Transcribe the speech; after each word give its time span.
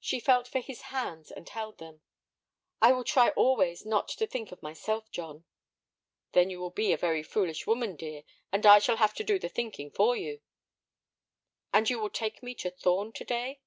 She 0.00 0.18
felt 0.18 0.48
for 0.48 0.60
his 0.60 0.80
hands 0.96 1.30
and 1.30 1.46
held 1.46 1.76
them. 1.76 2.00
"I 2.80 2.92
will 2.92 3.04
try 3.04 3.28
always 3.32 3.84
not 3.84 4.08
to 4.08 4.26
think 4.26 4.50
of 4.50 4.62
myself, 4.62 5.10
John." 5.10 5.44
"Then 6.32 6.48
you 6.48 6.58
will 6.58 6.70
be 6.70 6.90
a 6.94 6.96
very 6.96 7.22
foolish 7.22 7.66
woman, 7.66 7.96
dear, 7.96 8.22
and 8.50 8.64
I 8.64 8.78
shall 8.78 8.96
have 8.96 9.12
to 9.12 9.22
do 9.24 9.38
the 9.38 9.50
thinking 9.50 9.90
for 9.90 10.16
you." 10.16 10.40
"And 11.70 11.90
you 11.90 11.98
will 11.98 12.08
take 12.08 12.42
me 12.42 12.54
to 12.54 12.70
Thorn 12.70 13.12
to 13.12 13.24
day?" 13.26 13.60